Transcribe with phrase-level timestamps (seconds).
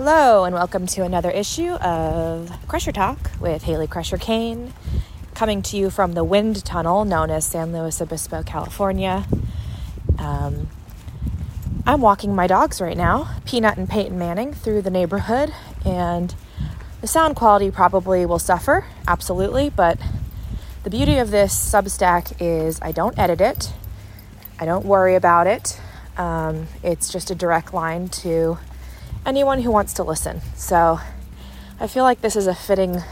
[0.00, 4.72] Hello, and welcome to another issue of Crusher Talk with Hayley Crusher Cain,
[5.34, 9.26] coming to you from the wind tunnel known as San Luis Obispo, California.
[10.16, 10.68] Um,
[11.84, 15.52] I'm walking my dogs right now, Peanut and Peyton Manning, through the neighborhood,
[15.84, 16.32] and
[17.00, 19.98] the sound quality probably will suffer, absolutely, but
[20.84, 23.72] the beauty of this Substack is I don't edit it,
[24.60, 25.80] I don't worry about it.
[26.16, 28.58] Um, it's just a direct line to
[29.28, 30.40] anyone who wants to listen.
[30.56, 30.98] So
[31.78, 33.02] I feel like this is a fitting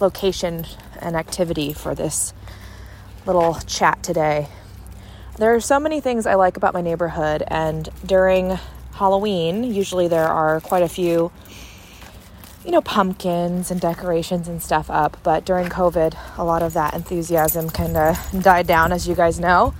[0.00, 0.66] location
[1.00, 2.34] and activity for this
[3.26, 4.48] little chat today.
[5.38, 8.58] There are so many things I like about my neighborhood, and during
[8.94, 11.30] Halloween, usually there are quite a few,
[12.64, 15.16] you know, pumpkins and decorations and stuff up.
[15.22, 19.38] But during COVID, a lot of that enthusiasm kind of died down, as you guys
[19.38, 19.74] know.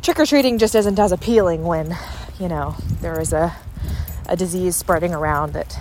[0.00, 1.98] Trick or treating just isn't as appealing when,
[2.40, 3.54] you know, there is a
[4.28, 5.78] a disease spreading around that,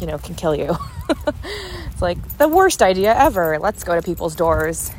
[0.00, 0.76] you know, can kill you.
[1.90, 3.58] it's like the worst idea ever.
[3.58, 4.90] Let's go to people's doors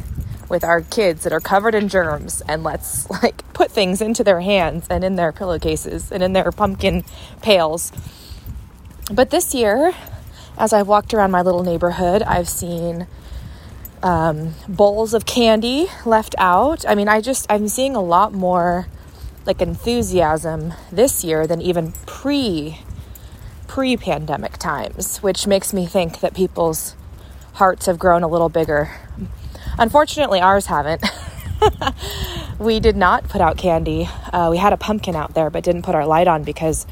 [0.50, 4.42] with our kids that are covered in germs and let's like put things into their
[4.42, 7.04] hands and in their pillowcases and in their pumpkin
[7.42, 7.92] pails.
[9.12, 9.94] But this year,
[10.58, 13.08] as I've walked around my little neighborhood, I've seen
[14.04, 16.86] um, bowls of candy left out.
[16.88, 18.88] I mean, I just, I'm seeing a lot more
[19.46, 22.80] like enthusiasm this year than even pre
[23.70, 26.96] pre pandemic times, which makes me think that people's
[27.54, 28.90] hearts have grown a little bigger.
[29.78, 31.06] Unfortunately, ours haven't.
[32.60, 34.10] we did not put out candy.
[34.34, 36.88] Uh, we had a pumpkin out there, but didn't put our light on because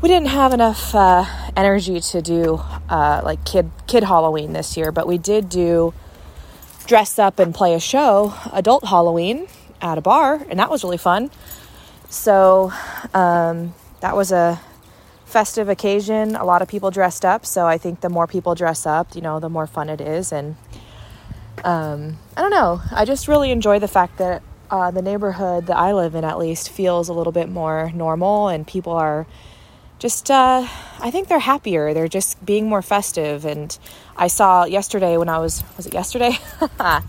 [0.00, 1.24] we didn't have enough uh,
[1.56, 4.92] energy to do uh, like kid kid Halloween this year.
[4.92, 5.92] But we did do
[6.86, 9.48] dress up and play a show, adult Halloween,
[9.82, 11.32] at a bar, and that was really fun.
[12.08, 12.72] So
[13.12, 14.60] um, that was a
[15.28, 16.34] festive occasion.
[16.34, 17.44] A lot of people dressed up.
[17.44, 20.32] So I think the more people dress up, you know, the more fun it is.
[20.32, 20.56] And
[21.64, 22.80] um, I don't know.
[22.92, 26.38] I just really enjoy the fact that uh, the neighborhood that I live in, at
[26.38, 29.26] least, feels a little bit more normal, and people are
[29.98, 30.30] just.
[30.30, 30.66] Uh,
[31.00, 31.94] I think they're happier.
[31.94, 33.44] They're just being more festive.
[33.44, 33.76] And
[34.16, 36.38] I saw yesterday when I was was it yesterday?
[36.60, 37.02] it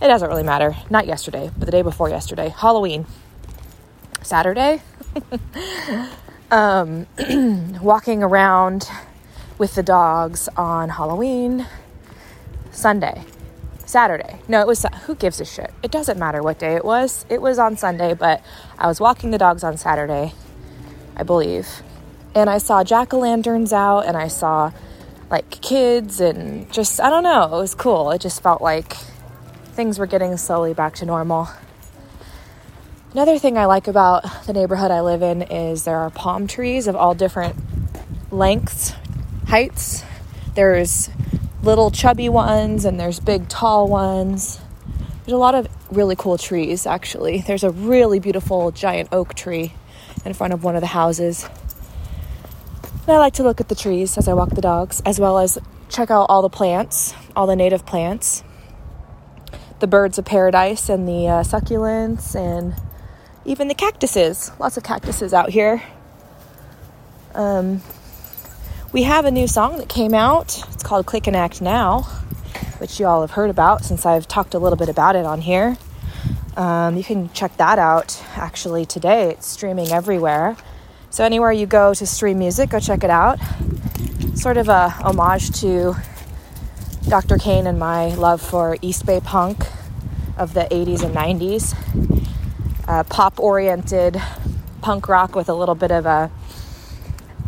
[0.00, 0.76] doesn't really matter.
[0.90, 3.06] Not yesterday, but the day before yesterday, Halloween.
[4.22, 4.82] Saturday,
[6.50, 7.06] um,
[7.82, 8.88] walking around
[9.58, 11.66] with the dogs on Halloween,
[12.70, 13.24] Sunday,
[13.84, 14.40] Saturday.
[14.48, 15.72] No, it was, who gives a shit?
[15.82, 17.24] It doesn't matter what day it was.
[17.28, 18.42] It was on Sunday, but
[18.78, 20.34] I was walking the dogs on Saturday,
[21.16, 21.82] I believe.
[22.34, 24.72] And I saw jack o' lanterns out and I saw
[25.30, 28.10] like kids and just, I don't know, it was cool.
[28.10, 28.96] It just felt like
[29.72, 31.48] things were getting slowly back to normal.
[33.16, 36.86] Another thing I like about the neighborhood I live in is there are palm trees
[36.86, 37.56] of all different
[38.30, 38.92] lengths,
[39.46, 40.04] heights.
[40.54, 41.08] There's
[41.62, 44.60] little chubby ones and there's big tall ones.
[45.24, 47.38] There's a lot of really cool trees actually.
[47.38, 49.72] There's a really beautiful giant oak tree
[50.26, 51.48] in front of one of the houses.
[53.06, 55.38] And I like to look at the trees as I walk the dogs, as well
[55.38, 55.56] as
[55.88, 58.44] check out all the plants, all the native plants,
[59.78, 62.74] the birds of paradise and the uh, succulents and
[63.46, 64.50] even the cactuses.
[64.58, 65.82] Lots of cactuses out here.
[67.34, 67.80] Um,
[68.92, 70.62] we have a new song that came out.
[70.72, 72.02] It's called Click and Act Now,
[72.78, 75.40] which you all have heard about since I've talked a little bit about it on
[75.40, 75.76] here.
[76.56, 79.30] Um, you can check that out actually today.
[79.30, 80.56] It's streaming everywhere.
[81.10, 83.38] So, anywhere you go to stream music, go check it out.
[84.34, 85.94] Sort of a homage to
[87.08, 87.38] Dr.
[87.38, 89.66] Cain and my love for East Bay punk
[90.36, 92.15] of the 80s and 90s
[92.88, 94.20] uh, pop oriented
[94.80, 96.30] punk rock with a little bit of a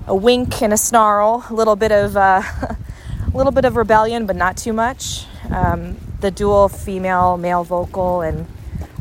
[0.06, 4.26] a wink and a snarl, a little bit of uh, a little bit of rebellion,
[4.26, 5.26] but not too much.
[5.50, 8.46] Um, the dual female male vocal and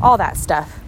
[0.00, 0.80] all that stuff.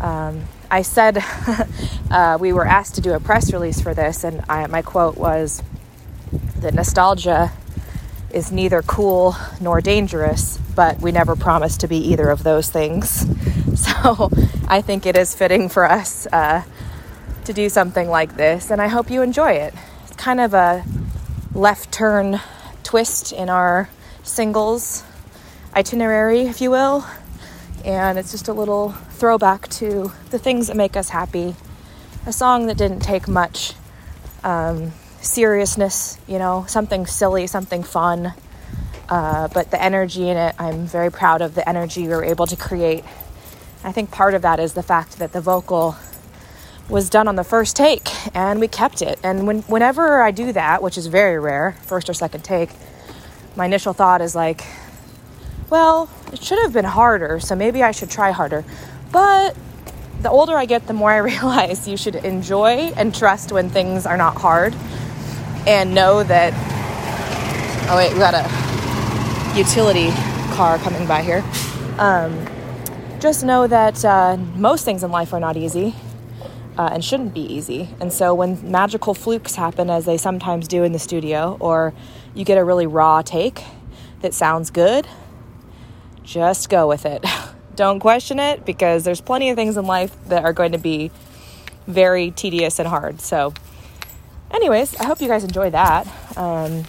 [0.00, 1.18] Um, I said
[2.10, 5.16] uh, we were asked to do a press release for this, and I, my quote
[5.16, 5.62] was
[6.58, 7.52] that nostalgia
[8.30, 13.26] is neither cool nor dangerous, but we never promised to be either of those things.
[13.74, 14.30] So
[14.68, 16.62] I think it is fitting for us uh,
[17.44, 19.74] to do something like this, and I hope you enjoy it.
[20.04, 20.84] It's kind of a
[21.52, 22.40] left turn
[22.84, 23.88] twist in our
[24.22, 25.02] singles
[25.74, 27.04] itinerary, if you will,
[27.84, 31.56] and it's just a little throwback to the things that make us happy.
[32.26, 33.74] A song that didn't take much
[34.44, 38.34] um, seriousness, you know, something silly, something fun.
[39.08, 42.46] Uh, but the energy in it, I'm very proud of the energy we were able
[42.46, 43.04] to create
[43.84, 45.94] I think part of that is the fact that the vocal
[46.88, 49.18] was done on the first take and we kept it.
[49.22, 52.70] And when, whenever I do that, which is very rare, first or second take,
[53.56, 54.64] my initial thought is like,
[55.68, 58.64] well, it should have been harder, so maybe I should try harder.
[59.12, 59.54] But
[60.22, 64.06] the older I get, the more I realize you should enjoy and trust when things
[64.06, 64.74] are not hard
[65.66, 66.54] and know that.
[67.90, 68.73] Oh, wait, we got a
[69.56, 70.10] utility
[70.54, 71.44] car coming by here.
[71.98, 72.46] Um,
[73.20, 75.94] just know that uh, most things in life are not easy
[76.76, 77.88] uh, and shouldn't be easy.
[78.00, 81.94] And so when magical flukes happen, as they sometimes do in the studio, or
[82.34, 83.62] you get a really raw take
[84.20, 85.06] that sounds good,
[86.22, 87.24] just go with it.
[87.76, 91.10] Don't question it because there's plenty of things in life that are going to be
[91.86, 93.20] very tedious and hard.
[93.20, 93.52] So,
[94.50, 96.06] anyways, I hope you guys enjoy that.
[96.36, 96.84] Um,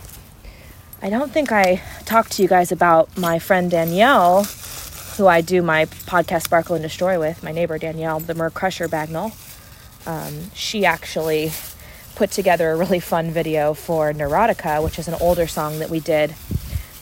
[1.01, 4.45] I don't think I talked to you guys about my friend Danielle,
[5.17, 8.87] who I do my podcast Sparkle and Destroy with, my neighbor Danielle, the Mer Crusher
[8.87, 9.33] Bagnall.
[10.07, 11.51] Um, she actually
[12.15, 15.99] put together a really fun video for Neurotica, which is an older song that we
[15.99, 16.33] did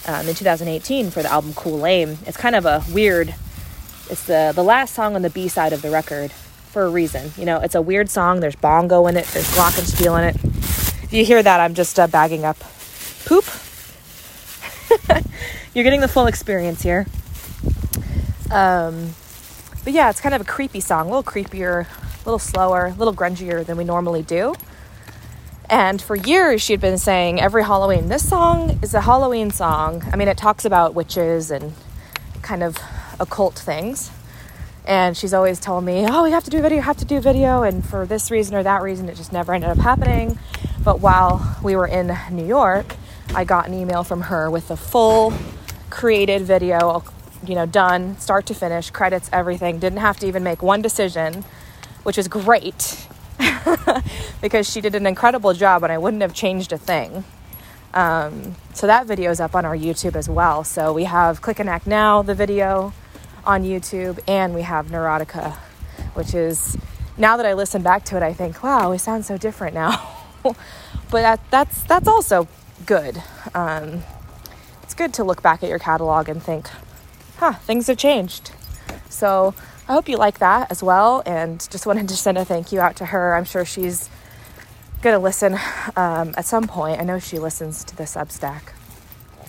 [0.07, 2.17] um, in 2018 for the album Cool Lame.
[2.25, 3.35] It's kind of a weird,
[4.09, 7.31] it's the, the last song on the B side of the record for a reason.
[7.37, 8.39] You know, it's a weird song.
[8.39, 10.35] There's bongo in it, there's glockenspiel in it.
[11.03, 12.57] If you hear that, I'm just uh, bagging up
[13.25, 13.45] poop.
[15.73, 17.05] You're getting the full experience here.
[18.51, 19.13] Um,
[19.83, 22.93] but yeah, it's kind of a creepy song, a little creepier, a little slower, a
[22.93, 24.55] little grungier than we normally do.
[25.69, 30.03] And for years, she'd been saying every Halloween, this song is a Halloween song.
[30.11, 31.73] I mean, it talks about witches and
[32.41, 32.77] kind of
[33.19, 34.11] occult things.
[34.85, 37.19] And she's always told me, oh, we have to do a video, have to do
[37.21, 37.63] video.
[37.63, 40.37] And for this reason or that reason, it just never ended up happening.
[40.83, 42.95] But while we were in New York,
[43.35, 45.33] I got an email from her with the full
[45.89, 47.03] created video,
[47.45, 49.79] you know, done, start to finish, credits, everything.
[49.79, 51.43] Didn't have to even make one decision,
[52.03, 53.07] which is great
[54.41, 57.23] because she did an incredible job and I wouldn't have changed a thing.
[57.93, 60.63] Um, so that video is up on our YouTube as well.
[60.63, 62.93] So we have Click and Act Now, the video
[63.45, 65.53] on YouTube, and we have Neurotica,
[66.15, 66.77] which is
[67.17, 70.09] now that I listen back to it, I think, wow, we sound so different now.
[70.43, 70.55] but
[71.11, 72.47] that, that's that's also
[72.85, 73.21] good.
[73.53, 74.03] Um,
[74.83, 76.67] it's good to look back at your catalog and think,
[77.37, 78.51] huh, things have changed.
[79.09, 79.53] So
[79.87, 81.23] I hope you like that as well.
[81.25, 83.35] And just wanted to send a thank you out to her.
[83.35, 84.09] I'm sure she's
[85.01, 85.53] going to listen
[85.95, 86.99] um, at some point.
[86.99, 88.69] I know she listens to the Substack,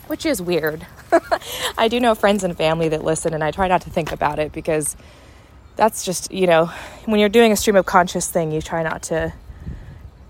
[0.08, 0.86] which is weird.
[1.78, 4.38] I do know friends and family that listen, and I try not to think about
[4.38, 4.96] it because
[5.76, 6.66] that's just, you know,
[7.04, 9.32] when you're doing a stream of conscious thing, you try not to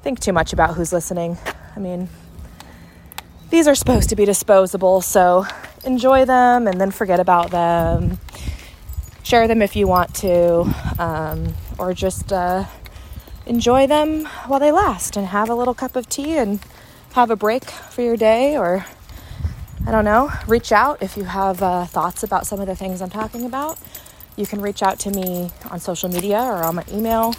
[0.03, 1.39] think too much about who's listening.
[1.75, 2.09] I mean,
[3.51, 5.47] these are supposed to be disposable, so
[5.85, 8.19] enjoy them and then forget about them
[9.25, 12.65] share them if you want to, um, or just uh,
[13.47, 16.61] enjoy them while they last and have a little cup of tea and
[17.15, 18.85] have a break for your day, or
[19.87, 23.01] I don't know, reach out if you have uh, thoughts about some of the things
[23.01, 23.79] I'm talking about.
[24.37, 27.35] You can reach out to me on social media or on my email.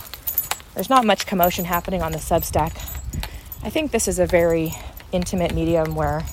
[0.74, 2.78] There's not much commotion happening on the Substack.
[3.64, 4.74] I think this is a very
[5.16, 6.24] intimate medium where,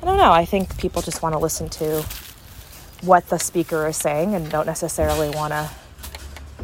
[0.00, 2.04] I don't know, I think people just want to listen to
[3.02, 5.70] what the speaker is saying and don't necessarily want to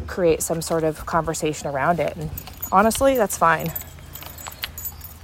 [0.07, 2.15] create some sort of conversation around it.
[2.15, 2.29] And
[2.71, 3.71] honestly, that's fine.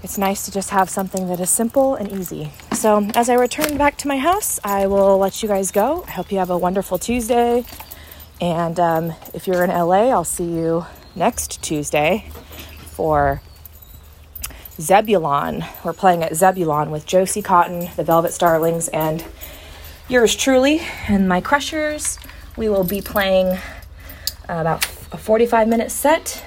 [0.01, 2.51] It's nice to just have something that is simple and easy.
[2.71, 6.05] So, as I return back to my house, I will let you guys go.
[6.07, 7.65] I hope you have a wonderful Tuesday.
[8.39, 12.29] And um, if you're in LA, I'll see you next Tuesday
[12.77, 13.41] for
[14.79, 15.65] Zebulon.
[15.83, 19.25] We're playing at Zebulon with Josie Cotton, the Velvet Starlings, and
[20.07, 22.17] yours truly and my crushers.
[22.55, 23.57] We will be playing
[24.45, 26.43] about a 45 minute set.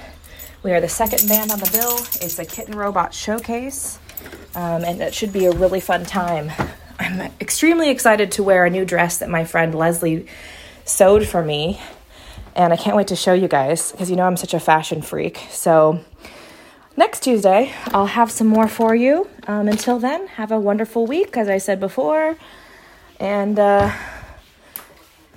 [0.63, 1.97] We are the second band on the bill.
[2.21, 3.99] It's a Kitten Robot Showcase,
[4.55, 6.51] um, and it should be a really fun time.
[6.99, 10.25] I'm extremely excited to wear a new dress that my friend Leslie
[10.85, 11.81] sewed for me,
[12.55, 15.01] and I can't wait to show you guys because you know I'm such a fashion
[15.01, 15.41] freak.
[15.49, 15.99] So,
[16.97, 19.27] next Tuesday, I'll have some more for you.
[19.47, 22.37] Um, until then, have a wonderful week, as I said before.
[23.19, 23.91] And uh,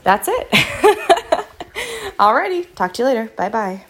[0.02, 0.48] that's it.
[2.18, 3.30] Alrighty, talk to you later.
[3.36, 3.84] Bye bye.